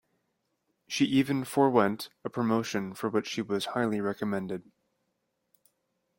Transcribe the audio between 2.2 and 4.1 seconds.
a promotion for which she was highly